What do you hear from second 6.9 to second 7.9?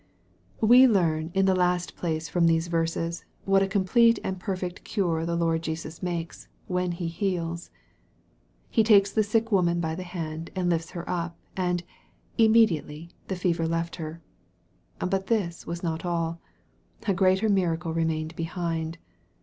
He heals.